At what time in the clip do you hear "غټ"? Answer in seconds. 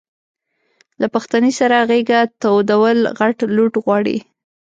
3.19-3.37